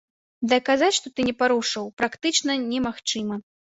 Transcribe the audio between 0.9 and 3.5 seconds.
што ты не парушаў, практычна немагчыма.